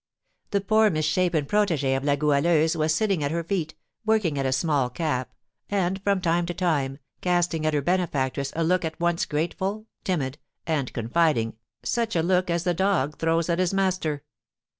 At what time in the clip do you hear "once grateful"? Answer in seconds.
8.99-9.85